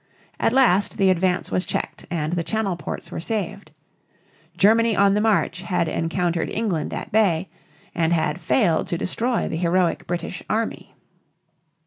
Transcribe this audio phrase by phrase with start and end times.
[0.39, 3.69] At last the advance was checked and the Channel ports were saved.
[4.57, 7.49] "Germany on the march had encountered England at bay"
[7.93, 10.95] and had failed to destroy the heroic British army.